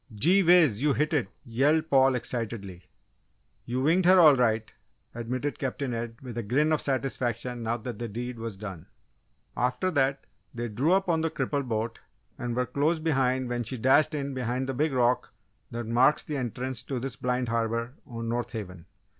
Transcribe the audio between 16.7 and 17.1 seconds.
to